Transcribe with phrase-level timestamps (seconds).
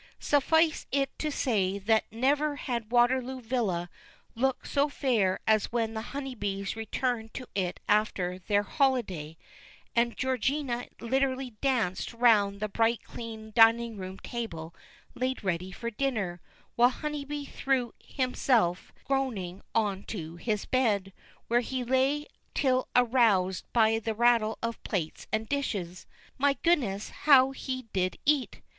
[0.19, 3.87] Suffice it to say that never had Waterloo Villa
[4.33, 9.37] looked so fair as when the Honeybees returned to it after their "holiday,"
[9.95, 14.73] and Georgina literally danced round the bright clean dining room table
[15.13, 16.41] laid ready for dinner,
[16.75, 21.13] while Honeybee threw himself groaning on to his bed,
[21.47, 22.25] where he lay
[22.55, 26.07] till aroused by the rattle of plates and dishes.
[26.39, 28.61] My goodness, how he did eat!